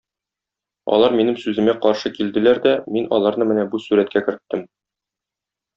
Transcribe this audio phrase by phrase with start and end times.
[0.95, 4.69] Алар минем сүземә каршы килделәр дә, мин аларны менә бу сурәткә керттем.